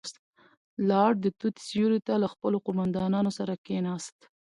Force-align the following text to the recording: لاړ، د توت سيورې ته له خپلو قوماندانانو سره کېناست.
لاړ، 0.89 1.11
د 1.23 1.25
توت 1.39 1.55
سيورې 1.67 1.99
ته 2.07 2.13
له 2.23 2.27
خپلو 2.33 2.57
قوماندانانو 2.65 3.31
سره 3.37 3.53
کېناست. 3.65 4.17